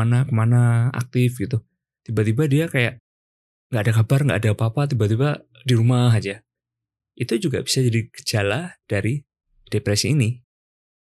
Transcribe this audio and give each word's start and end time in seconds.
ke 0.00 0.08
mana 0.08 0.24
ke 0.24 0.32
mana 0.32 0.88
aktif 0.96 1.36
gitu 1.36 1.60
tiba-tiba 2.08 2.48
dia 2.48 2.64
kayak 2.72 3.04
nggak 3.68 3.82
ada 3.84 3.92
kabar 4.00 4.18
nggak 4.24 4.38
ada 4.40 4.50
apa-apa 4.56 4.88
tiba-tiba 4.88 5.44
di 5.68 5.76
rumah 5.76 6.08
aja 6.08 6.40
itu 7.20 7.36
juga 7.36 7.60
bisa 7.60 7.84
jadi 7.84 8.08
gejala 8.08 8.80
dari 8.88 9.20
depresi 9.68 10.16
ini 10.16 10.40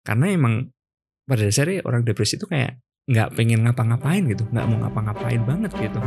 karena 0.02 0.34
emang 0.34 0.74
pada 1.30 1.46
dasarnya 1.46 1.86
orang 1.86 2.02
depresi 2.02 2.42
itu 2.42 2.50
kayak 2.50 2.82
nggak 3.06 3.38
pengen 3.38 3.62
ngapa-ngapain 3.62 4.26
gitu 4.26 4.50
nggak 4.50 4.66
mau 4.66 4.82
ngapa-ngapain 4.82 5.42
banget 5.46 5.72
gitu 5.78 6.02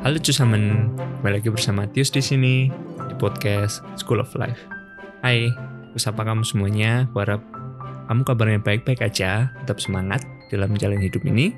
Halo 0.00 0.16
cusamen, 0.16 0.96
kembali 0.96 1.44
lagi 1.44 1.52
bersama 1.52 1.84
Tius 1.84 2.08
di 2.08 2.24
sini 2.24 2.72
di 2.96 3.14
podcast 3.20 3.84
School 4.00 4.24
of 4.24 4.32
Life. 4.32 4.64
Hai, 5.20 5.52
sapa 6.00 6.24
kamu 6.24 6.40
semuanya. 6.40 7.04
Aku 7.12 7.20
harap 7.20 7.59
kamu 8.10 8.26
kabarnya 8.26 8.58
baik-baik 8.58 9.06
aja, 9.06 9.54
tetap 9.62 9.78
semangat 9.78 10.26
dalam 10.50 10.74
jalan 10.74 10.98
hidup 10.98 11.22
ini. 11.22 11.54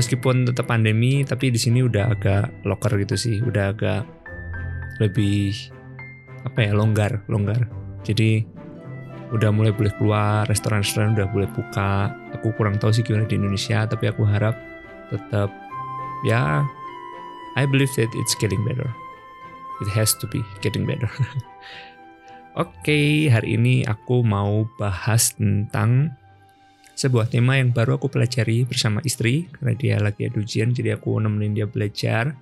Meskipun 0.00 0.48
tetap 0.48 0.64
pandemi, 0.64 1.28
tapi 1.28 1.52
di 1.52 1.60
sini 1.60 1.84
udah 1.84 2.08
agak 2.08 2.64
locker 2.64 2.96
gitu 2.96 3.20
sih, 3.20 3.44
udah 3.44 3.76
agak 3.76 4.08
lebih 4.96 5.52
apa 6.48 6.64
ya 6.64 6.72
longgar, 6.72 7.20
longgar. 7.28 7.68
Jadi 8.00 8.48
udah 9.28 9.52
mulai 9.52 9.76
boleh 9.76 9.92
keluar, 10.00 10.48
restoran-restoran 10.48 11.12
udah 11.12 11.28
boleh 11.36 11.52
buka. 11.52 12.16
Aku 12.40 12.56
kurang 12.56 12.80
tahu 12.80 12.88
sih 12.96 13.04
gimana 13.04 13.28
di 13.28 13.36
Indonesia, 13.36 13.84
tapi 13.84 14.08
aku 14.08 14.24
harap 14.24 14.56
tetap 15.12 15.52
ya 16.24 16.64
I 17.60 17.68
believe 17.68 17.92
that 18.00 18.08
it's 18.16 18.32
getting 18.40 18.64
better. 18.64 18.88
It 19.84 19.92
has 19.92 20.16
to 20.24 20.26
be 20.32 20.40
getting 20.64 20.88
better. 20.88 21.12
Oke, 22.58 23.30
hari 23.30 23.54
ini 23.54 23.86
aku 23.86 24.26
mau 24.26 24.66
bahas 24.82 25.30
tentang 25.38 26.10
sebuah 26.98 27.30
tema 27.30 27.54
yang 27.54 27.70
baru 27.70 28.02
aku 28.02 28.10
pelajari 28.10 28.66
bersama 28.66 28.98
istri 29.06 29.46
karena 29.54 29.78
dia 29.78 29.94
lagi 30.02 30.26
ada 30.26 30.42
ujian, 30.42 30.74
jadi 30.74 30.98
aku 30.98 31.22
nemenin 31.22 31.54
dia 31.54 31.70
belajar 31.70 32.34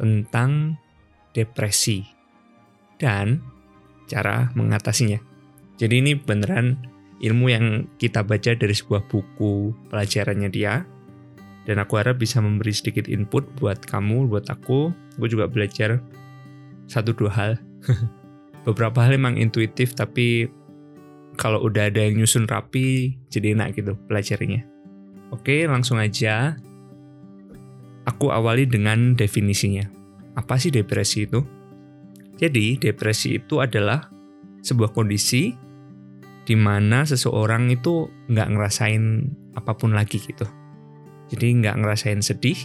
tentang 0.00 0.80
depresi 1.36 2.08
dan 2.96 3.44
cara 4.08 4.48
mengatasinya. 4.56 5.20
Jadi 5.76 5.94
ini 6.00 6.16
beneran 6.16 6.80
ilmu 7.20 7.52
yang 7.52 7.84
kita 8.00 8.24
baca 8.24 8.56
dari 8.56 8.72
sebuah 8.72 9.04
buku 9.12 9.76
pelajarannya 9.92 10.48
dia 10.48 10.88
dan 11.68 11.84
aku 11.84 12.00
harap 12.00 12.16
bisa 12.16 12.40
memberi 12.40 12.72
sedikit 12.72 13.12
input 13.12 13.44
buat 13.60 13.84
kamu, 13.84 14.24
buat 14.24 14.48
aku. 14.48 14.88
Gue 15.20 15.28
juga 15.28 15.52
belajar 15.52 16.00
satu 16.88 17.12
dua 17.12 17.32
hal. 17.36 17.52
Beberapa 18.64 19.04
hal 19.04 19.20
emang 19.20 19.36
intuitif, 19.36 19.92
tapi 19.92 20.48
kalau 21.36 21.60
udah 21.64 21.92
ada 21.92 22.04
yang 22.04 22.24
nyusun 22.24 22.48
rapi, 22.48 23.16
jadi 23.28 23.52
enak 23.56 23.76
gitu 23.76 23.96
pelajarinya. 24.08 24.64
Oke, 25.32 25.68
langsung 25.68 26.00
aja. 26.00 26.56
Aku 28.04 28.32
awali 28.32 28.68
dengan 28.68 29.16
definisinya. 29.16 29.84
Apa 30.36 30.60
sih 30.60 30.72
depresi 30.72 31.28
itu? 31.28 31.40
Jadi, 32.40 32.76
depresi 32.80 33.40
itu 33.40 33.60
adalah 33.60 34.08
sebuah 34.64 34.92
kondisi 34.92 35.52
di 36.44 36.56
mana 36.56 37.08
seseorang 37.08 37.72
itu 37.72 38.08
nggak 38.28 38.48
ngerasain 38.52 39.24
apa 39.56 39.72
pun 39.76 39.96
lagi 39.96 40.20
gitu 40.20 40.44
jadi 41.32 41.46
nggak 41.60 41.76
ngerasain 41.80 42.20
sedih, 42.20 42.58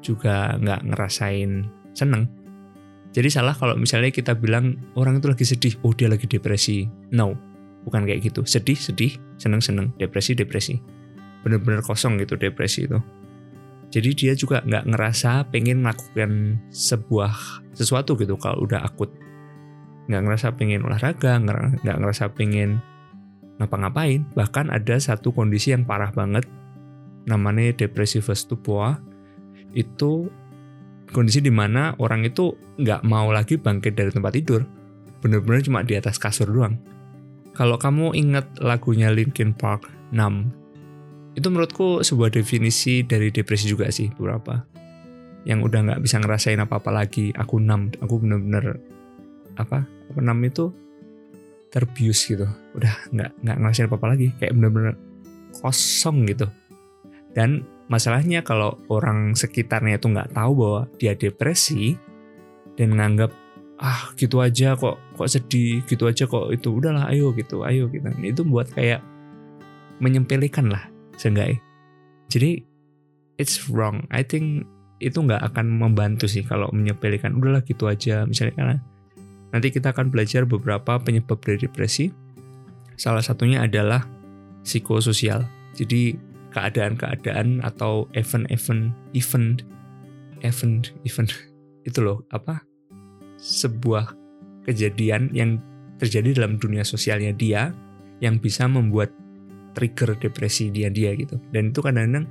juga 0.00 0.56
nggak 0.60 0.88
ngerasain 0.88 1.68
seneng. 1.92 2.28
Jadi 3.14 3.28
salah 3.30 3.54
kalau 3.54 3.78
misalnya 3.78 4.10
kita 4.10 4.34
bilang 4.34 4.74
orang 4.98 5.22
itu 5.22 5.30
lagi 5.30 5.46
sedih, 5.46 5.74
oh 5.86 5.94
dia 5.94 6.10
lagi 6.10 6.26
depresi. 6.26 6.82
No, 7.14 7.38
bukan 7.86 8.02
kayak 8.02 8.26
gitu. 8.26 8.42
Sedih, 8.42 8.74
sedih, 8.74 9.14
seneng, 9.38 9.62
seneng, 9.62 9.94
depresi, 10.02 10.34
depresi. 10.34 10.82
Bener-bener 11.46 11.78
kosong 11.86 12.18
gitu 12.18 12.34
depresi 12.34 12.90
itu. 12.90 12.98
Jadi 13.94 14.10
dia 14.18 14.34
juga 14.34 14.66
nggak 14.66 14.90
ngerasa 14.90 15.46
pengen 15.54 15.86
melakukan 15.86 16.58
sebuah 16.74 17.62
sesuatu 17.78 18.18
gitu 18.18 18.34
kalau 18.34 18.66
udah 18.66 18.82
akut. 18.82 19.14
Nggak 20.10 20.22
ngerasa 20.26 20.46
pengen 20.58 20.82
olahraga, 20.82 21.38
nggak 21.38 21.96
ngerasa 22.02 22.34
pengen 22.34 22.82
ngapa-ngapain. 23.62 24.26
Bahkan 24.34 24.74
ada 24.74 24.98
satu 24.98 25.30
kondisi 25.30 25.70
yang 25.70 25.86
parah 25.86 26.10
banget 26.10 26.50
namanya 27.30 27.70
depresi 27.72 28.18
stupor 28.18 28.98
itu 29.72 30.28
kondisi 31.14 31.38
di 31.38 31.54
mana 31.54 31.94
orang 32.02 32.26
itu 32.26 32.58
nggak 32.82 33.06
mau 33.06 33.30
lagi 33.30 33.54
bangkit 33.54 33.94
dari 33.94 34.10
tempat 34.10 34.34
tidur. 34.34 34.66
Bener-bener 35.22 35.62
cuma 35.62 35.86
di 35.86 35.94
atas 35.94 36.18
kasur 36.18 36.50
doang. 36.50 36.74
Kalau 37.54 37.78
kamu 37.78 38.18
ingat 38.18 38.58
lagunya 38.58 39.14
Linkin 39.14 39.54
Park 39.54 39.86
6 40.10 41.38
itu 41.38 41.46
menurutku 41.50 42.02
sebuah 42.02 42.34
definisi 42.34 43.06
dari 43.06 43.30
depresi 43.30 43.70
juga 43.70 43.86
sih 43.94 44.10
beberapa. 44.10 44.58
Yang 45.46 45.70
udah 45.70 45.80
nggak 45.86 46.00
bisa 46.02 46.18
ngerasain 46.18 46.58
apa-apa 46.58 46.90
lagi 46.90 47.30
aku 47.30 47.62
6 47.62 48.02
aku 48.02 48.14
bener-bener 48.18 48.82
apa 49.54 49.86
apa 49.86 50.18
6 50.18 50.50
itu 50.50 50.64
terbius 51.70 52.26
gitu. 52.26 52.50
Udah 52.74 52.94
nggak 53.14 53.30
nggak 53.38 53.56
ngerasain 53.62 53.86
apa-apa 53.86 54.18
lagi 54.18 54.34
kayak 54.42 54.52
bener-bener 54.58 54.98
kosong 55.62 56.26
gitu. 56.26 56.50
Dan 57.38 57.62
masalahnya 57.90 58.40
kalau 58.40 58.80
orang 58.88 59.36
sekitarnya 59.36 60.00
itu 60.00 60.08
nggak 60.08 60.32
tahu 60.32 60.52
bahwa 60.56 60.82
dia 60.96 61.12
depresi 61.12 61.98
dan 62.74 62.96
nganggap 62.96 63.30
ah 63.78 64.14
gitu 64.16 64.38
aja 64.40 64.78
kok 64.78 64.96
kok 65.18 65.28
sedih 65.28 65.82
gitu 65.84 66.06
aja 66.06 66.24
kok 66.24 66.48
itu 66.54 66.68
udahlah 66.72 67.10
ayo 67.10 67.34
gitu 67.36 67.66
ayo 67.66 67.90
gitu. 67.92 68.06
Itu 68.22 68.42
buat 68.46 68.72
kayak 68.72 69.02
menyempelekan 70.00 70.72
lah 70.72 70.88
seenggaknya 71.14 71.62
jadi 72.34 72.66
it's 73.38 73.70
wrong. 73.70 74.06
I 74.10 74.26
think 74.26 74.66
itu 74.98 75.22
nggak 75.22 75.54
akan 75.54 75.78
membantu 75.78 76.30
sih 76.30 76.42
kalau 76.42 76.70
menyepelekan 76.74 77.36
udahlah 77.38 77.62
gitu 77.62 77.90
aja 77.90 78.24
misalnya 78.24 78.54
karena 78.58 78.76
nanti 79.54 79.68
kita 79.70 79.94
akan 79.94 80.10
belajar 80.10 80.42
beberapa 80.48 80.98
penyebab 80.98 81.38
dari 81.42 81.62
depresi. 81.62 82.10
Salah 82.98 83.22
satunya 83.22 83.62
adalah 83.62 84.06
psikososial. 84.66 85.46
Jadi 85.74 86.14
keadaan-keadaan 86.54 87.60
atau 87.66 88.06
event-event 88.14 88.94
event 89.12 89.66
event 90.46 90.94
event. 91.02 91.30
Itu 91.88 92.00
loh 92.00 92.22
apa? 92.30 92.62
Sebuah 93.36 94.14
kejadian 94.64 95.34
yang 95.36 95.60
terjadi 96.00 96.40
dalam 96.40 96.56
dunia 96.56 96.86
sosialnya 96.86 97.34
dia 97.36 97.74
yang 98.24 98.40
bisa 98.40 98.64
membuat 98.64 99.12
trigger 99.76 100.16
depresi 100.16 100.70
dia 100.70 100.88
dia 100.88 101.12
gitu. 101.18 101.36
Dan 101.50 101.74
itu 101.74 101.82
kadang-kadang 101.84 102.30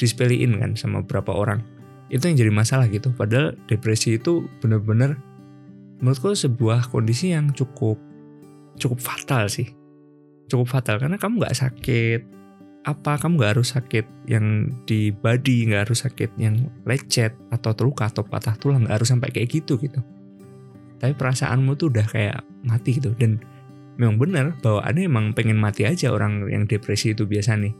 dispeliin 0.00 0.58
kan 0.58 0.74
sama 0.74 1.04
beberapa 1.04 1.30
orang. 1.30 1.62
Itu 2.10 2.26
yang 2.26 2.40
jadi 2.40 2.50
masalah 2.50 2.90
gitu. 2.90 3.14
Padahal 3.14 3.54
depresi 3.70 4.18
itu 4.18 4.48
bener-bener 4.58 5.14
menurutku 6.02 6.34
sebuah 6.34 6.90
kondisi 6.90 7.30
yang 7.30 7.54
cukup 7.54 8.00
cukup 8.80 8.98
fatal 8.98 9.46
sih. 9.46 9.70
Cukup 10.50 10.66
fatal 10.66 10.98
karena 10.98 11.16
kamu 11.16 11.40
nggak 11.40 11.56
sakit 11.56 12.20
apa 12.84 13.16
kamu 13.16 13.40
nggak 13.40 13.52
harus 13.56 13.72
sakit 13.72 14.04
yang 14.28 14.68
di 14.84 15.08
body 15.08 15.72
nggak 15.72 15.88
harus 15.88 16.04
sakit 16.04 16.36
yang 16.36 16.68
lecet 16.84 17.32
atau 17.48 17.72
terluka 17.72 18.12
atau 18.12 18.20
patah 18.20 18.52
tulang 18.60 18.84
nggak 18.84 19.00
harus 19.00 19.08
sampai 19.08 19.32
kayak 19.32 19.48
gitu 19.48 19.80
gitu. 19.80 20.04
Tapi 21.00 21.16
perasaanmu 21.16 21.80
tuh 21.80 21.88
udah 21.88 22.04
kayak 22.04 22.44
mati 22.64 23.00
gitu. 23.00 23.16
Dan 23.16 23.40
memang 23.96 24.20
benar 24.20 24.52
bahwa 24.60 24.84
ada 24.84 25.00
emang 25.00 25.32
pengen 25.32 25.56
mati 25.56 25.88
aja 25.88 26.12
orang 26.12 26.44
yang 26.52 26.68
depresi 26.68 27.16
itu 27.16 27.24
biasa 27.24 27.56
nih. 27.56 27.72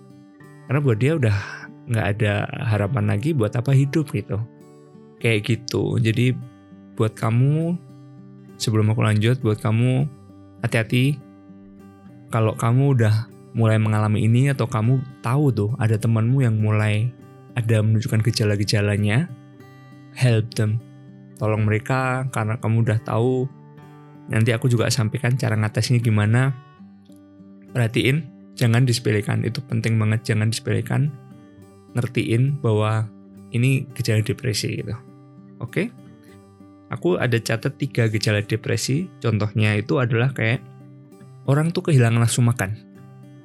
Karena 0.68 0.80
buat 0.80 0.96
dia 0.96 1.12
udah 1.20 1.36
nggak 1.84 2.06
ada 2.16 2.48
harapan 2.64 3.04
lagi 3.12 3.36
buat 3.36 3.52
apa 3.52 3.76
hidup 3.76 4.08
gitu. 4.08 4.40
Kayak 5.20 5.52
gitu. 5.52 6.00
Jadi 6.00 6.32
buat 6.96 7.12
kamu 7.12 7.76
sebelum 8.56 8.88
aku 8.88 9.04
lanjut 9.04 9.36
buat 9.44 9.60
kamu 9.60 10.08
hati-hati. 10.64 11.20
Kalau 12.32 12.56
kamu 12.56 12.98
udah 12.98 13.33
mulai 13.54 13.78
mengalami 13.78 14.26
ini 14.26 14.50
atau 14.50 14.66
kamu 14.66 15.22
tahu 15.22 15.54
tuh 15.54 15.70
ada 15.78 15.94
temanmu 15.94 16.42
yang 16.42 16.58
mulai 16.58 17.14
ada 17.54 17.78
menunjukkan 17.80 18.26
gejala-gejalanya, 18.26 19.30
help 20.18 20.50
them. 20.58 20.82
Tolong 21.38 21.62
mereka 21.62 22.26
karena 22.34 22.58
kamu 22.58 22.82
udah 22.82 22.98
tahu. 23.06 23.46
Nanti 24.26 24.50
aku 24.50 24.66
juga 24.66 24.90
sampaikan 24.90 25.38
cara 25.38 25.54
ngatasinnya 25.54 26.02
gimana. 26.02 26.50
Perhatiin, 27.70 28.26
jangan 28.58 28.82
disepelekan. 28.82 29.46
Itu 29.46 29.62
penting 29.62 29.98
banget, 30.02 30.26
jangan 30.26 30.50
disepelekan. 30.50 31.14
Ngertiin 31.94 32.58
bahwa 32.58 33.06
ini 33.54 33.86
gejala 33.94 34.26
depresi 34.26 34.82
gitu. 34.82 34.94
Oke? 35.62 35.94
Aku 36.90 37.22
ada 37.22 37.38
catat 37.38 37.78
tiga 37.78 38.10
gejala 38.10 38.42
depresi. 38.42 39.06
Contohnya 39.22 39.78
itu 39.78 40.02
adalah 40.02 40.34
kayak 40.34 40.58
orang 41.46 41.70
tuh 41.70 41.86
kehilangan 41.86 42.26
nafsu 42.26 42.42
makan 42.42 42.93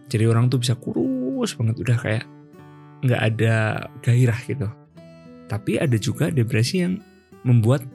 jadi 0.10 0.26
orang 0.28 0.50
tuh 0.50 0.60
bisa 0.60 0.76
kurus 0.76 1.56
banget 1.56 1.76
udah 1.80 1.98
kayak 2.02 2.26
nggak 3.06 3.22
ada 3.22 3.56
gairah 4.04 4.40
gitu 4.44 4.68
tapi 5.48 5.80
ada 5.80 5.96
juga 5.96 6.34
depresi 6.34 6.84
yang 6.84 7.00
membuat 7.48 7.86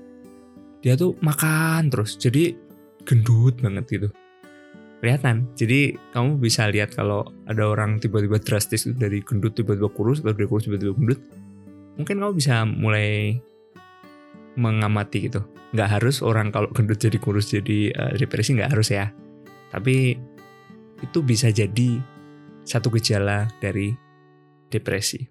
dia 0.81 0.97
tuh 0.97 1.19
makan 1.21 1.93
terus 1.93 2.17
jadi 2.17 2.57
gendut 3.05 3.61
banget 3.61 3.85
gitu 3.91 4.09
kelihatan. 5.05 5.45
Jadi 5.53 6.01
kamu 6.17 6.41
bisa 6.41 6.65
lihat 6.73 6.97
kalau 6.97 7.29
ada 7.45 7.69
orang 7.69 8.01
tiba-tiba 8.01 8.41
drastis 8.41 8.89
dari 8.89 9.21
gendut 9.21 9.53
tiba-tiba 9.53 9.93
kurus 9.93 10.25
atau 10.25 10.33
dari 10.33 10.49
kurus 10.49 10.65
tiba-tiba 10.65 10.97
gendut, 10.97 11.21
mungkin 12.01 12.25
kamu 12.25 12.33
bisa 12.33 12.65
mulai 12.65 13.37
mengamati 14.57 15.29
gitu. 15.29 15.45
Nggak 15.77 16.01
harus 16.01 16.25
orang 16.25 16.49
kalau 16.49 16.73
gendut 16.73 16.97
jadi 16.97 17.21
kurus 17.21 17.53
jadi 17.53 17.93
uh, 17.93 18.17
depresi 18.17 18.57
nggak 18.57 18.73
harus 18.73 18.89
ya. 18.97 19.13
Tapi 19.69 20.17
itu 21.03 21.19
bisa 21.25 21.51
jadi 21.51 21.99
satu 22.63 22.93
gejala 22.95 23.51
dari 23.59 23.95
depresi. 24.69 25.27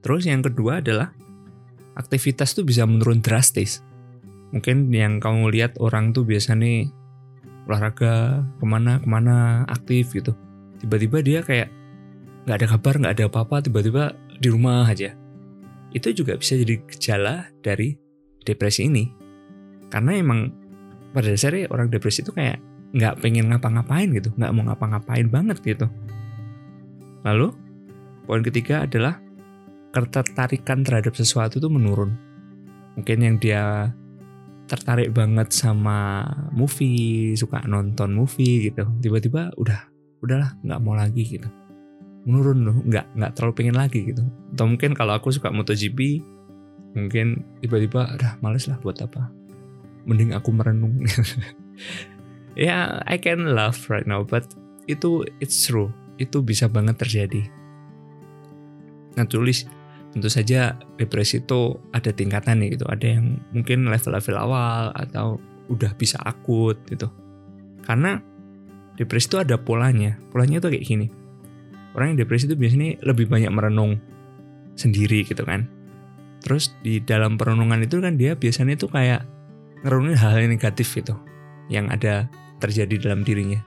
Terus 0.00 0.24
yang 0.28 0.40
kedua 0.40 0.80
adalah 0.80 1.12
aktivitas 1.96 2.56
tuh 2.56 2.64
bisa 2.64 2.88
menurun 2.88 3.20
drastis. 3.20 3.84
Mungkin 4.50 4.90
yang 4.90 5.22
kamu 5.22 5.52
lihat 5.52 5.78
orang 5.78 6.10
tuh 6.10 6.26
biasanya 6.26 6.90
olahraga 7.70 8.42
ke 8.58 8.64
mana 8.66 8.98
ke 8.98 9.06
mana 9.06 9.62
aktif 9.70 10.10
gitu 10.10 10.34
tiba-tiba 10.82 11.22
dia 11.22 11.40
kayak 11.46 11.70
nggak 12.48 12.56
ada 12.58 12.66
kabar 12.66 12.94
nggak 12.98 13.14
ada 13.14 13.24
apa-apa 13.30 13.56
tiba-tiba 13.62 14.16
di 14.42 14.48
rumah 14.50 14.88
aja 14.90 15.14
itu 15.94 16.10
juga 16.10 16.34
bisa 16.34 16.58
jadi 16.58 16.82
gejala 16.90 17.46
dari 17.62 17.94
depresi 18.42 18.90
ini 18.90 19.06
karena 19.86 20.18
emang 20.18 20.50
pada 21.14 21.30
dasarnya 21.30 21.70
orang 21.70 21.86
depresi 21.94 22.26
itu 22.26 22.34
kayak 22.34 22.58
nggak 22.90 23.22
pengen 23.22 23.50
ngapa-ngapain 23.50 24.10
gitu 24.10 24.34
nggak 24.34 24.52
mau 24.54 24.66
ngapa-ngapain 24.66 25.26
banget 25.30 25.58
gitu 25.62 25.86
lalu 27.22 27.54
poin 28.26 28.42
ketiga 28.42 28.88
adalah 28.88 29.18
ketertarikan 29.90 30.86
terhadap 30.86 31.14
sesuatu 31.14 31.58
itu 31.62 31.68
menurun 31.70 32.14
mungkin 32.98 33.18
yang 33.22 33.36
dia 33.38 33.94
tertarik 34.70 35.10
banget 35.10 35.50
sama 35.50 36.22
movie, 36.54 37.34
suka 37.34 37.66
nonton 37.66 38.14
movie 38.14 38.70
gitu. 38.70 38.86
Tiba-tiba 39.02 39.50
udah 39.58 39.90
udahlah 40.22 40.54
nggak 40.62 40.80
mau 40.86 40.94
lagi 40.94 41.26
gitu. 41.26 41.50
Menurun 42.22 42.62
loh, 42.62 42.78
nggak 42.86 43.18
nggak 43.18 43.32
terlalu 43.34 43.52
pengen 43.58 43.74
lagi 43.74 44.14
gitu. 44.14 44.22
Atau 44.54 44.70
mungkin 44.70 44.94
kalau 44.94 45.18
aku 45.18 45.34
suka 45.34 45.50
MotoGP, 45.50 46.22
mungkin 46.94 47.42
tiba-tiba 47.58 48.14
udah 48.14 48.38
males 48.38 48.70
lah 48.70 48.78
buat 48.78 49.02
apa. 49.02 49.26
Mending 50.06 50.38
aku 50.38 50.54
merenung. 50.54 51.02
yeah, 52.56 53.02
I 53.06 53.20
can 53.20 53.52
laugh 53.54 53.90
right 53.90 54.06
now, 54.06 54.22
but 54.26 54.46
itu 54.90 55.26
it's 55.38 55.66
true. 55.66 55.90
Itu 56.18 56.42
bisa 56.44 56.66
banget 56.66 57.00
terjadi. 57.00 57.46
Nah 59.18 59.26
tulis 59.26 59.66
tentu 60.10 60.26
saja 60.26 60.74
depresi 60.98 61.38
itu 61.42 61.78
ada 61.94 62.10
tingkatan 62.10 62.62
nih 62.62 62.78
gitu. 62.78 62.86
Ada 62.86 63.18
yang 63.18 63.38
mungkin 63.54 63.86
level-level 63.86 64.36
awal 64.36 64.90
atau 64.94 65.38
udah 65.70 65.94
bisa 65.94 66.18
akut 66.26 66.76
gitu. 66.90 67.06
Karena 67.86 68.18
depresi 68.98 69.30
itu 69.30 69.38
ada 69.38 69.56
polanya. 69.56 70.18
Polanya 70.34 70.58
itu 70.58 70.68
kayak 70.68 70.84
gini. 70.84 71.06
Orang 71.94 72.14
yang 72.14 72.18
depresi 72.22 72.46
itu 72.46 72.54
biasanya 72.58 73.02
lebih 73.02 73.26
banyak 73.30 73.50
merenung 73.50 73.98
sendiri 74.78 75.26
gitu 75.26 75.42
kan. 75.46 75.66
Terus 76.40 76.74
di 76.80 77.02
dalam 77.02 77.36
perenungan 77.36 77.82
itu 77.82 78.00
kan 78.00 78.16
dia 78.18 78.34
biasanya 78.34 78.78
itu 78.78 78.86
kayak 78.90 79.26
ngerenungin 79.84 80.18
hal-hal 80.18 80.46
negatif 80.50 80.90
gitu. 80.94 81.14
Yang 81.70 81.86
ada 82.00 82.14
terjadi 82.60 83.10
dalam 83.10 83.24
dirinya. 83.24 83.60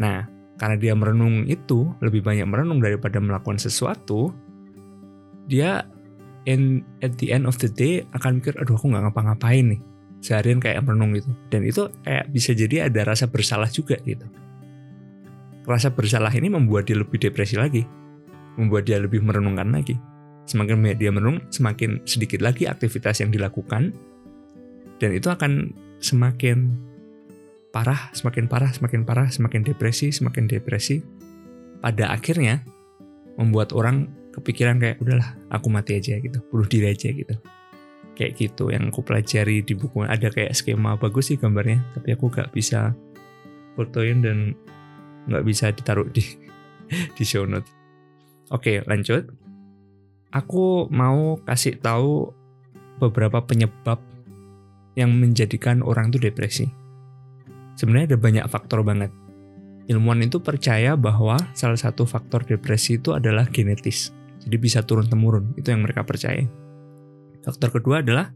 Nah 0.00 0.26
karena 0.60 0.76
dia 0.76 0.92
merenung 0.92 1.48
itu 1.48 1.88
lebih 2.04 2.20
banyak 2.20 2.44
merenung 2.44 2.84
daripada 2.84 3.16
melakukan 3.16 3.56
sesuatu 3.56 4.28
dia 5.48 5.88
in 6.44 6.84
at 7.00 7.16
the 7.16 7.32
end 7.32 7.44
of 7.44 7.56
the 7.60 7.68
day 7.68 8.04
akan 8.16 8.40
mikir 8.40 8.56
aduh 8.60 8.76
aku 8.76 8.88
nggak 8.92 9.08
ngapa-ngapain 9.08 9.76
nih. 9.76 9.80
Seharian 10.20 10.60
kayak 10.60 10.84
merenung 10.84 11.16
gitu. 11.16 11.32
Dan 11.48 11.64
itu 11.64 11.88
kayak 12.04 12.28
bisa 12.28 12.52
jadi 12.52 12.92
ada 12.92 13.08
rasa 13.08 13.24
bersalah 13.24 13.72
juga 13.72 13.96
gitu. 14.04 14.28
Rasa 15.64 15.92
bersalah 15.92 16.32
ini 16.36 16.52
membuat 16.52 16.88
dia 16.88 16.96
lebih 17.00 17.16
depresi 17.16 17.56
lagi. 17.56 17.84
Membuat 18.60 18.84
dia 18.84 19.00
lebih 19.00 19.24
merenungkan 19.24 19.72
lagi. 19.72 19.96
Semakin 20.44 20.76
banyak 20.76 20.98
dia 21.00 21.08
merenung 21.08 21.40
semakin 21.48 22.04
sedikit 22.04 22.44
lagi 22.44 22.68
aktivitas 22.68 23.24
yang 23.24 23.32
dilakukan. 23.32 23.96
Dan 25.00 25.16
itu 25.16 25.32
akan 25.32 25.72
semakin 26.04 26.76
parah 27.70 28.10
semakin 28.10 28.50
parah 28.50 28.70
semakin 28.74 29.06
parah 29.06 29.28
semakin 29.30 29.62
depresi 29.62 30.10
semakin 30.10 30.50
depresi. 30.50 31.02
Pada 31.80 32.12
akhirnya 32.12 32.60
membuat 33.40 33.72
orang 33.72 34.10
kepikiran 34.36 34.76
kayak 34.76 35.00
udahlah 35.00 35.38
aku 35.48 35.72
mati 35.72 35.96
aja 35.96 36.18
gitu. 36.20 36.38
Bunuh 36.52 36.68
diri 36.68 36.92
aja 36.92 37.08
gitu. 37.08 37.34
Kayak 38.18 38.32
gitu 38.36 38.68
yang 38.68 38.92
aku 38.92 39.00
pelajari 39.00 39.64
di 39.64 39.72
buku. 39.72 40.04
Ada 40.04 40.28
kayak 40.28 40.52
skema 40.52 40.98
bagus 41.00 41.32
sih 41.32 41.38
gambarnya 41.40 41.80
tapi 41.96 42.12
aku 42.12 42.28
gak 42.28 42.52
bisa 42.52 42.92
fotoin 43.78 44.20
dan 44.20 44.38
nggak 45.30 45.46
bisa 45.46 45.70
ditaruh 45.70 46.10
di 46.10 46.24
di 47.16 47.24
show 47.24 47.46
note 47.46 47.70
oke 48.50 48.84
lanjut. 48.84 49.30
Aku 50.30 50.86
mau 50.94 51.42
kasih 51.42 51.82
tahu 51.82 52.30
beberapa 53.02 53.42
penyebab 53.42 53.98
yang 54.94 55.10
menjadikan 55.10 55.82
orang 55.82 56.14
tuh 56.14 56.22
depresi 56.22 56.79
sebenarnya 57.80 58.12
ada 58.12 58.18
banyak 58.20 58.44
faktor 58.52 58.84
banget 58.84 59.08
ilmuwan 59.88 60.20
itu 60.20 60.44
percaya 60.44 61.00
bahwa 61.00 61.40
salah 61.56 61.80
satu 61.80 62.04
faktor 62.04 62.44
depresi 62.44 63.00
itu 63.00 63.16
adalah 63.16 63.48
genetis 63.48 64.12
jadi 64.40 64.56
bisa 64.56 64.80
turun 64.84 65.04
temurun, 65.04 65.52
itu 65.60 65.68
yang 65.68 65.84
mereka 65.84 66.04
percaya. 66.04 66.48
Faktor 67.44 67.80
kedua 67.80 68.00
adalah 68.00 68.32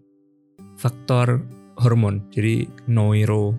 faktor 0.76 1.44
hormon, 1.81 2.29
jadi 2.29 2.69
neuro, 2.88 3.56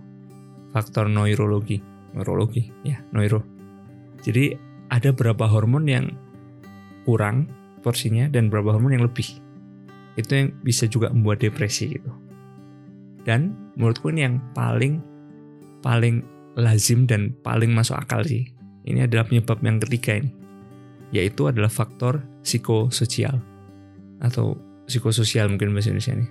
faktor 0.69 1.09
neurologi, 1.09 1.81
neurologi, 2.13 2.69
ya 2.85 3.01
neuro. 3.13 3.41
Jadi 4.21 4.53
ada 4.93 5.09
berapa 5.09 5.45
hormon 5.49 5.85
yang 5.89 6.05
kurang 7.05 7.49
porsinya 7.81 8.29
dan 8.29 8.49
berapa 8.49 8.77
hormon 8.77 8.93
yang 8.93 9.05
lebih. 9.05 9.41
Itu 10.17 10.31
yang 10.31 10.49
bisa 10.61 10.85
juga 10.85 11.09
membuat 11.09 11.41
depresi 11.41 11.97
gitu. 11.97 12.13
Dan 13.25 13.73
menurutku 13.73 14.13
ini 14.13 14.21
yang 14.21 14.37
paling 14.53 15.01
paling 15.85 16.25
lazim 16.57 17.05
dan 17.05 17.37
paling 17.45 17.69
masuk 17.69 17.93
akal 18.01 18.25
sih. 18.25 18.49
Ini 18.89 19.05
adalah 19.05 19.29
penyebab 19.29 19.61
yang 19.61 19.77
ketiga 19.77 20.17
ini 20.17 20.45
yaitu 21.13 21.47
adalah 21.47 21.69
faktor 21.69 22.19
psikososial 22.41 23.37
atau 24.19 24.57
psikososial 24.89 25.47
mungkin 25.47 25.71
bahasa 25.71 25.93
Indonesia 25.93 26.17
ini. 26.17 26.27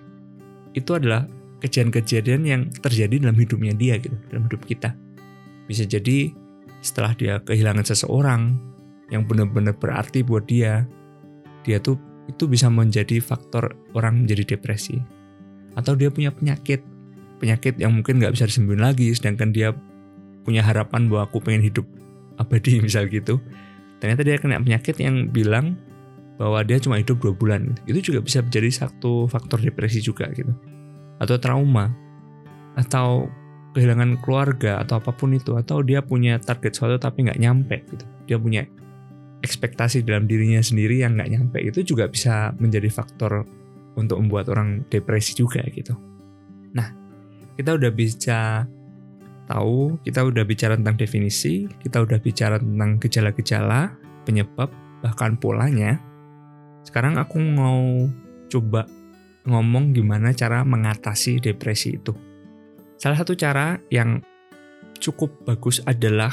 Itu 0.74 0.98
adalah 0.98 1.24
kejadian-kejadian 1.62 2.42
yang 2.44 2.62
terjadi 2.68 3.22
dalam 3.22 3.38
hidupnya 3.38 3.72
dia 3.72 3.96
gitu, 3.96 4.12
dalam 4.28 4.44
hidup 4.50 4.60
kita. 4.66 4.92
Bisa 5.64 5.88
jadi 5.88 6.28
setelah 6.84 7.16
dia 7.16 7.40
kehilangan 7.40 7.86
seseorang 7.86 8.60
yang 9.08 9.24
benar-benar 9.24 9.72
berarti 9.78 10.20
buat 10.20 10.44
dia, 10.44 10.84
dia 11.64 11.80
tuh 11.80 11.96
itu 12.28 12.44
bisa 12.44 12.68
menjadi 12.68 13.20
faktor 13.24 13.72
orang 13.96 14.24
menjadi 14.24 14.56
depresi. 14.56 15.00
Atau 15.74 15.96
dia 15.96 16.12
punya 16.12 16.28
penyakit, 16.28 16.84
penyakit 17.38 17.78
yang 17.78 17.92
mungkin 17.94 18.22
nggak 18.22 18.34
bisa 18.34 18.48
disembuhin 18.48 18.82
lagi, 18.82 19.10
sedangkan 19.14 19.50
dia 19.50 19.74
punya 20.44 20.60
harapan 20.60 21.08
bahwa 21.08 21.26
aku 21.26 21.40
pengen 21.40 21.64
hidup 21.64 21.86
abadi 22.38 22.78
misal 22.84 23.08
gitu. 23.08 23.40
Ternyata 23.98 24.22
dia 24.26 24.36
kena 24.36 24.60
penyakit 24.60 25.00
yang 25.00 25.32
bilang 25.32 25.80
bahwa 26.36 26.60
dia 26.66 26.76
cuma 26.82 27.00
hidup 27.00 27.18
dua 27.22 27.32
bulan. 27.32 27.78
Itu 27.88 28.12
juga 28.12 28.20
bisa 28.20 28.42
menjadi 28.44 28.84
satu 28.84 29.30
faktor 29.30 29.62
depresi 29.62 30.02
juga 30.02 30.28
gitu. 30.34 30.50
Atau 31.22 31.40
trauma. 31.40 31.94
Atau 32.74 33.30
kehilangan 33.74 34.20
keluarga 34.22 34.82
atau 34.82 34.98
apa 35.00 35.14
pun 35.14 35.32
itu. 35.32 35.54
Atau 35.56 35.80
dia 35.86 36.02
punya 36.02 36.36
target 36.42 36.74
sesuatu 36.74 37.00
tapi 37.00 37.24
nggak 37.30 37.40
nyampe 37.40 37.76
gitu. 37.86 38.04
Dia 38.28 38.36
punya 38.36 38.66
ekspektasi 39.40 40.04
dalam 40.04 40.24
dirinya 40.28 40.60
sendiri 40.60 41.00
yang 41.00 41.16
nggak 41.16 41.30
nyampe. 41.30 41.58
Itu 41.62 41.86
juga 41.86 42.10
bisa 42.10 42.52
menjadi 42.58 42.90
faktor 42.90 43.46
untuk 43.94 44.18
membuat 44.18 44.50
orang 44.50 44.82
depresi 44.90 45.38
juga 45.38 45.62
gitu. 45.70 45.94
Nah 46.74 47.03
kita 47.54 47.78
udah 47.78 47.90
bisa 47.94 48.66
tahu, 49.46 50.00
kita 50.02 50.24
udah 50.24 50.42
bicara 50.42 50.74
tentang 50.74 50.96
definisi, 50.98 51.68
kita 51.68 52.02
udah 52.02 52.18
bicara 52.18 52.56
tentang 52.58 52.96
gejala-gejala, 52.98 53.94
penyebab, 54.24 54.72
bahkan 55.04 55.36
polanya. 55.36 56.00
Sekarang 56.84 57.16
aku 57.20 57.38
mau 57.40 58.08
coba 58.48 58.88
ngomong 59.44 59.92
gimana 59.92 60.32
cara 60.32 60.64
mengatasi 60.64 61.40
depresi 61.40 62.00
itu. 62.00 62.12
Salah 62.96 63.20
satu 63.20 63.36
cara 63.36 63.76
yang 63.92 64.24
cukup 64.96 65.44
bagus 65.44 65.84
adalah 65.84 66.32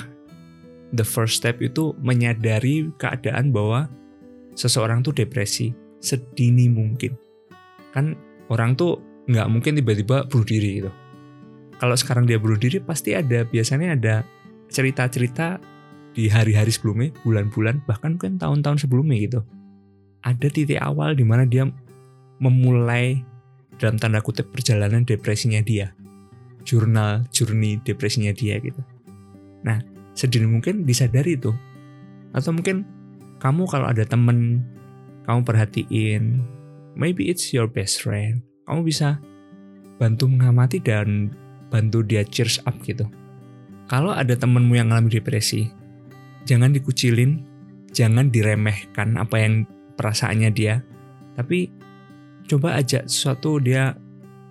the 0.95 1.03
first 1.03 1.43
step 1.43 1.59
itu 1.59 1.91
menyadari 1.99 2.87
keadaan 2.95 3.51
bahwa 3.51 3.91
seseorang 4.55 5.03
tuh 5.03 5.11
depresi 5.11 5.75
sedini 5.99 6.71
mungkin. 6.71 7.15
Kan 7.91 8.15
orang 8.47 8.79
tuh 8.79 9.03
nggak 9.27 9.47
mungkin 9.51 9.77
tiba-tiba 9.77 10.25
bunuh 10.27 10.47
diri 10.47 10.81
gitu 10.81 10.91
kalau 11.81 11.97
sekarang 11.97 12.29
dia 12.29 12.37
bunuh 12.37 12.61
diri 12.61 12.77
pasti 12.77 13.17
ada 13.17 13.41
biasanya 13.41 13.97
ada 13.97 14.15
cerita-cerita 14.69 15.57
di 16.13 16.29
hari-hari 16.29 16.69
sebelumnya, 16.69 17.09
bulan-bulan, 17.25 17.81
bahkan 17.89 18.21
kan 18.21 18.37
tahun-tahun 18.37 18.85
sebelumnya 18.85 19.17
gitu. 19.17 19.41
Ada 20.21 20.53
titik 20.53 20.77
awal 20.77 21.17
di 21.17 21.25
mana 21.25 21.49
dia 21.49 21.65
memulai 22.37 23.25
dalam 23.81 23.97
tanda 23.97 24.21
kutip 24.21 24.53
perjalanan 24.53 25.01
depresinya 25.01 25.57
dia. 25.65 25.97
Jurnal 26.61 27.25
journey 27.33 27.81
depresinya 27.81 28.29
dia 28.29 28.61
gitu. 28.61 28.77
Nah, 29.65 29.81
sedini 30.13 30.45
mungkin 30.45 30.85
disadari 30.85 31.33
tuh. 31.33 31.57
Atau 32.37 32.53
mungkin 32.53 32.85
kamu 33.41 33.65
kalau 33.65 33.89
ada 33.89 34.05
temen, 34.05 34.61
kamu 35.25 35.41
perhatiin, 35.41 36.45
maybe 36.93 37.25
it's 37.25 37.49
your 37.49 37.65
best 37.65 38.05
friend. 38.05 38.45
Kamu 38.69 38.85
bisa 38.85 39.17
bantu 39.97 40.29
mengamati 40.29 40.77
dan 40.77 41.33
bantu 41.71 42.03
dia 42.03 42.27
cheers 42.27 42.59
up 42.67 42.75
gitu. 42.83 43.07
Kalau 43.87 44.11
ada 44.11 44.35
temenmu 44.35 44.75
yang 44.75 44.91
ngalami 44.91 45.07
depresi, 45.19 45.71
jangan 46.43 46.75
dikucilin, 46.75 47.41
jangan 47.95 48.27
diremehkan 48.29 49.15
apa 49.15 49.35
yang 49.39 49.63
perasaannya 49.95 50.51
dia, 50.51 50.83
tapi 51.39 51.71
coba 52.47 52.75
aja 52.75 53.03
sesuatu 53.07 53.63
dia 53.63 53.95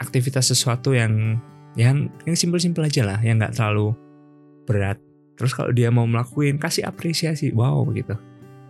aktivitas 0.01 0.49
sesuatu 0.49 0.97
yang 0.97 1.37
yang 1.77 2.09
yang 2.25 2.37
simpel-simpel 2.37 2.89
aja 2.89 3.05
lah, 3.05 3.19
yang 3.21 3.39
nggak 3.39 3.55
terlalu 3.55 3.93
berat. 4.65 4.97
Terus 5.37 5.57
kalau 5.57 5.73
dia 5.73 5.89
mau 5.89 6.05
melakuin, 6.05 6.61
kasih 6.61 6.85
apresiasi, 6.85 7.53
wow 7.57 7.81
gitu. 7.97 8.13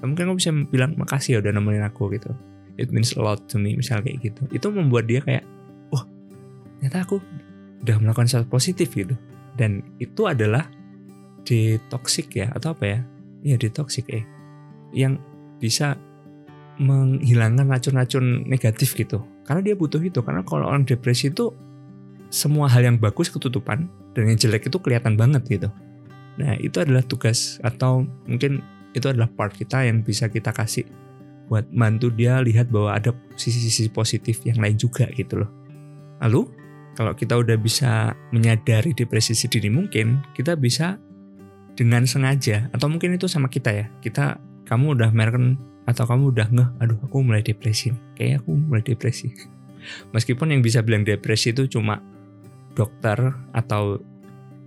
Mungkin 0.00 0.30
kamu 0.32 0.36
bisa 0.38 0.50
bilang 0.70 0.94
makasih 0.96 1.38
ya 1.38 1.38
udah 1.42 1.52
nemenin 1.54 1.84
aku 1.84 2.14
gitu. 2.14 2.30
It 2.78 2.94
means 2.94 3.12
a 3.18 3.20
lot 3.20 3.50
to 3.50 3.58
me, 3.58 3.74
misalnya 3.74 4.06
kayak 4.06 4.32
gitu. 4.32 4.42
Itu 4.54 4.70
membuat 4.70 5.10
dia 5.10 5.20
kayak, 5.20 5.44
wah, 5.92 6.06
ternyata 6.78 7.04
aku 7.04 7.18
udah 7.84 7.96
melakukan 8.00 8.28
sesuatu 8.28 8.48
positif 8.48 8.92
gitu. 8.92 9.16
Dan 9.56 9.82
itu 10.00 10.28
adalah 10.28 10.68
detoxic 11.44 12.32
ya, 12.36 12.52
atau 12.52 12.76
apa 12.76 12.84
ya? 12.86 12.98
Iya 13.42 13.56
detoxic 13.56 14.06
eh. 14.12 14.24
Yang 14.92 15.20
bisa 15.60 15.96
menghilangkan 16.80 17.68
racun-racun 17.68 18.48
negatif 18.48 18.96
gitu. 18.96 19.20
Karena 19.44 19.60
dia 19.60 19.76
butuh 19.76 20.00
itu. 20.00 20.24
Karena 20.24 20.40
kalau 20.44 20.68
orang 20.68 20.88
depresi 20.88 21.28
itu 21.28 21.52
semua 22.30 22.70
hal 22.70 22.86
yang 22.86 22.96
bagus 22.96 23.28
ketutupan 23.28 23.90
dan 24.14 24.22
yang 24.30 24.38
jelek 24.38 24.70
itu 24.70 24.78
kelihatan 24.78 25.18
banget 25.18 25.42
gitu. 25.50 25.68
Nah, 26.38 26.56
itu 26.56 26.80
adalah 26.80 27.04
tugas 27.04 27.58
atau 27.60 28.06
mungkin 28.24 28.64
itu 28.96 29.06
adalah 29.10 29.28
part 29.28 29.52
kita 29.52 29.84
yang 29.84 30.00
bisa 30.00 30.30
kita 30.30 30.54
kasih 30.54 30.86
buat 31.50 31.66
bantu 31.74 32.14
dia 32.14 32.38
lihat 32.38 32.70
bahwa 32.70 32.94
ada 32.94 33.10
sisi-sisi 33.34 33.90
positif 33.90 34.46
yang 34.46 34.62
lain 34.62 34.78
juga 34.78 35.10
gitu 35.10 35.42
loh. 35.42 35.50
Lalu, 36.22 36.46
kalau 36.98 37.12
kita 37.14 37.38
udah 37.38 37.56
bisa 37.56 38.14
menyadari 38.34 38.92
depresi 38.92 39.32
sedini 39.32 39.70
mungkin, 39.70 40.22
kita 40.36 40.54
bisa 40.58 40.96
dengan 41.78 42.04
sengaja 42.04 42.68
atau 42.74 42.90
mungkin 42.90 43.16
itu 43.16 43.30
sama 43.30 43.48
kita 43.48 43.70
ya. 43.72 43.86
Kita 44.02 44.36
kamu 44.68 44.98
udah 44.98 45.10
merken 45.10 45.56
atau 45.88 46.04
kamu 46.06 46.34
udah 46.34 46.48
ngeh, 46.52 46.68
aduh 46.82 46.98
aku 47.02 47.24
mulai 47.24 47.40
depresi. 47.40 47.90
Kayaknya 48.14 48.36
aku 48.42 48.50
mulai 48.54 48.82
depresi. 48.84 49.32
Meskipun 50.14 50.52
yang 50.52 50.60
bisa 50.60 50.84
bilang 50.84 51.02
depresi 51.06 51.56
itu 51.56 51.66
cuma 51.66 51.98
dokter 52.74 53.18
atau 53.50 53.98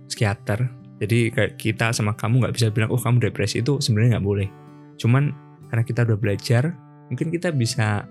psikiater 0.06 0.68
jadi 1.02 1.18
kayak 1.34 1.52
kita 1.58 1.90
sama 1.90 2.14
kamu 2.14 2.46
nggak 2.46 2.54
bisa 2.54 2.68
bilang 2.70 2.90
oh 2.92 3.00
kamu 3.00 3.30
depresi 3.30 3.60
itu 3.60 3.82
sebenarnya 3.82 4.18
nggak 4.18 4.26
boleh 4.26 4.48
cuman 5.00 5.34
karena 5.68 5.82
kita 5.82 6.00
udah 6.06 6.18
belajar 6.18 6.62
mungkin 7.10 7.28
kita 7.34 7.50
bisa 7.50 8.06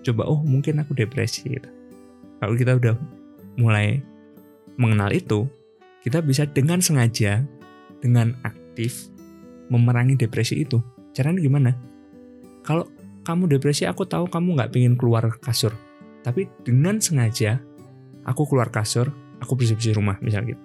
coba 0.00 0.22
oh 0.26 0.40
mungkin 0.40 0.80
aku 0.80 0.96
depresi 0.96 1.44
gitu. 1.50 1.68
kalau 2.40 2.54
kita 2.56 2.78
udah 2.78 2.94
mulai 3.56 4.00
mengenal 4.76 5.12
itu 5.12 5.48
kita 6.04 6.22
bisa 6.22 6.46
dengan 6.46 6.78
sengaja 6.80 7.42
dengan 8.00 8.36
aktif 8.44 9.08
memerangi 9.72 10.14
depresi 10.14 10.62
itu 10.62 10.78
caranya 11.16 11.40
gimana 11.40 11.70
kalau 12.62 12.86
kamu 13.26 13.58
depresi 13.58 13.88
aku 13.88 14.06
tahu 14.06 14.28
kamu 14.30 14.60
nggak 14.60 14.70
pengen 14.70 14.94
keluar 14.94 15.26
kasur 15.40 15.74
tapi 16.26 16.50
dengan 16.66 16.98
sengaja 16.98 17.62
aku 18.26 18.50
keluar 18.50 18.74
kasur, 18.74 19.14
aku 19.38 19.54
bersih-bersih 19.54 19.94
rumah 19.94 20.18
misalnya 20.18 20.58
gitu. 20.58 20.62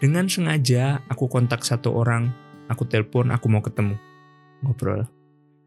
Dengan 0.00 0.24
sengaja 0.24 1.04
aku 1.12 1.28
kontak 1.28 1.62
satu 1.62 1.92
orang, 1.92 2.32
aku 2.72 2.88
telepon, 2.88 3.28
aku 3.28 3.46
mau 3.52 3.60
ketemu, 3.60 4.00
ngobrol. 4.64 5.04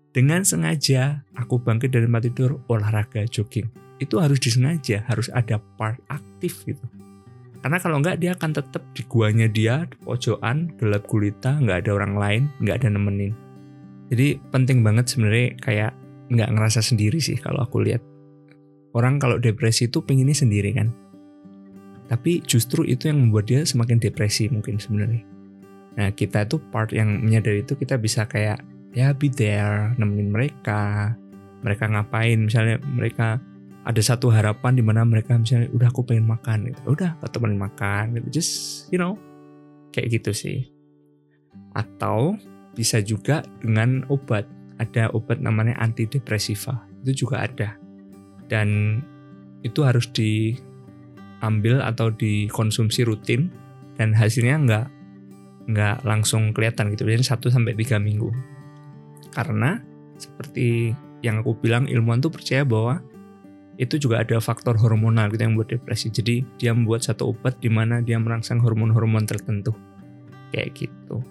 Dengan 0.10 0.42
sengaja 0.42 1.22
aku 1.38 1.62
bangkit 1.62 1.94
dari 1.94 2.10
tempat 2.10 2.25
tidur, 2.25 2.66
olahraga, 2.66 3.22
jogging. 3.30 3.70
Itu 4.00 4.24
harus 4.24 4.39
disengaja, 4.39 5.03
harus 5.06 5.27
ada 5.36 5.60
part 5.77 6.00
aktif 6.08 6.63
gitu. 6.63 6.82
Karena 7.60 7.75
kalau 7.84 8.00
enggak 8.00 8.24
dia 8.24 8.32
akan 8.39 8.56
tetap 8.56 8.84
di 8.96 9.03
guanya 9.03 9.51
dia, 9.51 9.84
di 9.84 9.96
pojokan, 10.00 10.72
gelap 10.79 11.03
gulita, 11.06 11.60
nggak 11.60 11.86
ada 11.86 11.91
orang 11.91 12.13
lain, 12.15 12.44
nggak 12.63 12.84
ada 12.84 12.89
nemenin. 12.96 13.36
Jadi 14.10 14.39
penting 14.50 14.79
banget 14.82 15.12
sebenarnya 15.12 15.60
kayak 15.60 15.91
nggak 16.32 16.50
ngerasa 16.56 16.79
sendiri 16.79 17.20
sih 17.20 17.36
kalau 17.36 17.60
aku 17.62 17.84
lihat. 17.84 18.00
Orang 18.96 19.22
kalau 19.22 19.38
depresi 19.38 19.86
itu 19.86 20.01
pengennya 20.01 20.34
sendiri 20.34 20.74
kan 20.74 20.89
tapi 22.10 22.41
justru 22.41 22.82
itu 22.89 23.06
yang 23.06 23.29
membuat 23.29 23.46
dia 23.48 23.62
semakin 23.62 24.01
depresi 24.01 24.50
mungkin 24.50 24.82
sebenarnya. 24.82 25.22
Nah 25.96 26.10
kita 26.10 26.50
itu 26.50 26.58
part 26.74 26.89
yang 26.89 27.22
menyadari 27.22 27.62
itu 27.62 27.77
kita 27.77 28.01
bisa 28.01 28.25
kayak 28.25 28.65
ya 28.98 29.13
be 29.13 29.29
there, 29.29 29.94
nemenin 30.01 30.34
mereka, 30.34 31.13
mereka 31.62 31.86
ngapain, 31.86 32.50
misalnya 32.50 32.82
mereka 32.82 33.38
ada 33.89 34.01
satu 34.05 34.29
harapan 34.29 34.77
di 34.77 34.86
mana 34.86 35.01
mereka 35.01 35.34
misalnya 35.34 35.65
udah 35.74 35.89
aku 35.89 36.05
pengen 36.05 36.29
makan 36.29 36.69
gitu, 36.69 36.93
udah 36.93 37.17
temenin 37.34 37.58
makan 37.58 38.22
gitu, 38.22 38.27
just 38.38 38.86
you 38.93 39.01
know 39.01 39.17
kayak 39.89 40.13
gitu 40.13 40.29
sih. 40.29 40.69
Atau 41.74 42.38
bisa 42.77 43.01
juga 43.01 43.41
dengan 43.65 44.05
obat, 44.13 44.46
ada 44.77 45.10
obat 45.17 45.41
namanya 45.41 45.74
antidepresiva, 45.81 46.86
itu 47.01 47.25
juga 47.25 47.50
ada. 47.50 47.81
Dan 48.46 49.01
itu 49.65 49.81
harus 49.81 50.05
di 50.13 50.53
ambil 51.41 51.81
atau 51.81 52.13
dikonsumsi 52.13 53.10
rutin 53.10 53.50
dan 53.98 54.13
hasilnya 54.13 54.55
nggak 54.69 54.88
nggak 55.74 55.98
langsung 56.05 56.53
kelihatan 56.53 56.93
gitu. 56.93 57.10
Biasanya 57.10 57.41
1 57.41 57.50
sampai 57.50 57.74
tiga 57.74 57.98
minggu. 57.98 58.29
Karena 59.34 59.81
seperti 60.22 60.93
yang 61.25 61.41
aku 61.41 61.58
bilang 61.58 61.89
ilmuwan 61.89 62.22
tuh 62.22 62.29
percaya 62.29 62.62
bahwa 62.62 63.01
itu 63.79 63.95
juga 63.95 64.19
ada 64.19 64.38
faktor 64.43 64.75
hormonal 64.75 65.31
gitu 65.31 65.39
yang 65.48 65.55
buat 65.55 65.71
depresi. 65.71 66.12
Jadi 66.12 66.43
dia 66.59 66.75
membuat 66.75 67.07
satu 67.07 67.31
obat 67.31 67.57
di 67.63 67.71
mana 67.71 68.03
dia 68.03 68.19
merangsang 68.19 68.59
hormon-hormon 68.59 69.24
tertentu. 69.24 69.71
Kayak 70.51 70.86
gitu. 70.86 71.24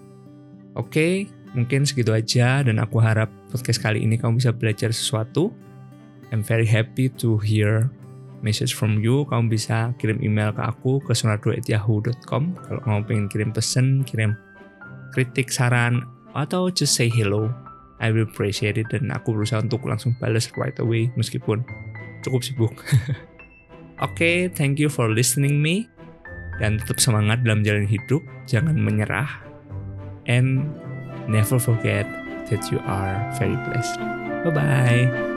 Oke 0.73 1.29
mungkin 1.53 1.85
segitu 1.85 2.13
aja 2.13 2.61
dan 2.61 2.77
aku 2.77 3.01
harap 3.01 3.29
podcast 3.49 3.81
kali 3.81 4.05
ini 4.05 4.17
kamu 4.17 4.41
bisa 4.41 4.53
belajar 4.53 4.89
sesuatu. 4.93 5.53
I'm 6.29 6.45
very 6.45 6.65
happy 6.65 7.09
to 7.21 7.41
hear 7.41 7.89
message 8.45 8.77
from 8.77 9.01
you, 9.01 9.25
kamu 9.27 9.51
bisa 9.51 9.91
kirim 9.97 10.21
email 10.21 10.53
ke 10.53 10.61
aku 10.61 11.01
ke 11.01 11.11
sonardo@yahoo.com 11.17 12.53
kalau 12.65 12.79
kamu 12.85 12.99
pengen 13.05 13.25
kirim 13.27 13.49
pesan, 13.49 14.05
kirim 14.05 14.37
kritik, 15.11 15.49
saran, 15.49 16.05
atau 16.37 16.69
just 16.69 16.93
say 16.93 17.09
hello. 17.09 17.49
I 17.99 18.15
will 18.15 18.29
appreciate 18.29 18.79
it. 18.79 18.93
Dan 18.93 19.11
aku 19.11 19.35
berusaha 19.35 19.59
untuk 19.59 19.83
langsung 19.83 20.15
balas 20.21 20.47
right 20.55 20.77
away 20.79 21.11
meskipun 21.19 21.65
cukup 22.21 22.41
sibuk. 22.43 22.75
Oke, 23.99 24.15
okay, 24.15 24.35
thank 24.47 24.79
you 24.79 24.87
for 24.87 25.11
listening 25.11 25.59
me 25.59 25.91
dan 26.59 26.79
tetap 26.79 26.99
semangat 26.99 27.43
dalam 27.43 27.63
jalan 27.63 27.87
hidup, 27.87 28.23
jangan 28.47 28.75
menyerah 28.79 29.27
and 30.27 30.67
never 31.27 31.59
forget 31.59 32.07
that 32.47 32.63
you 32.71 32.79
are 32.87 33.15
very 33.35 33.55
blessed. 33.67 33.99
Bye 34.47 34.51
bye. 34.55 35.28